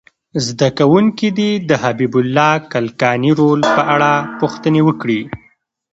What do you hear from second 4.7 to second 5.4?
وکړي.